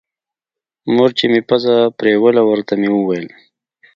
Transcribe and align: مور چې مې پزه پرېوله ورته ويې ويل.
مور 0.93 1.09
چې 1.17 1.25
مې 1.31 1.41
پزه 1.49 1.75
پرېوله 1.97 2.41
ورته 2.45 2.73
ويې 2.81 2.89
ويل. 3.07 3.27